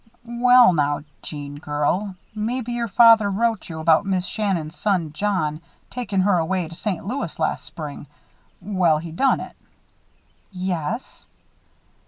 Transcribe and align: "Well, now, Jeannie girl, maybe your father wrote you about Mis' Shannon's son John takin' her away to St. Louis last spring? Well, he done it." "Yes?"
"Well, 0.25 0.73
now, 0.73 1.03
Jeannie 1.21 1.59
girl, 1.59 2.15
maybe 2.33 2.71
your 2.73 2.87
father 2.87 3.29
wrote 3.29 3.69
you 3.69 3.77
about 3.79 4.03
Mis' 4.03 4.25
Shannon's 4.25 4.75
son 4.75 5.13
John 5.13 5.61
takin' 5.91 6.21
her 6.21 6.39
away 6.39 6.67
to 6.67 6.73
St. 6.73 7.05
Louis 7.05 7.37
last 7.37 7.65
spring? 7.65 8.07
Well, 8.63 8.97
he 8.97 9.11
done 9.11 9.39
it." 9.39 9.55
"Yes?" 10.51 11.27